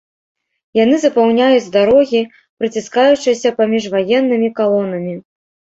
Яны 0.83 0.95
запаўняюць 1.03 1.73
дарогі, 1.77 2.21
праціскаючыся 2.63 3.49
паміж 3.61 3.83
ваеннымі 3.95 4.55
калонамі. 4.59 5.13